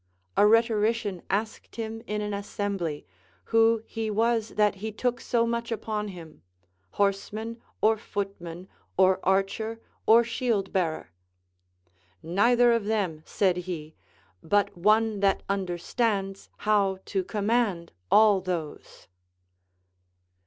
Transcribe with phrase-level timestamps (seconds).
[0.35, 3.05] A rhetorician asked him in an assembly,
[3.43, 6.41] who he was that he took so much upon him,—
[6.93, 8.67] horseman, or footman,
[8.97, 11.11] or archer, or shield bearer.
[12.23, 13.93] Neither of them, said he,
[14.41, 19.07] but one that understands how to command all those.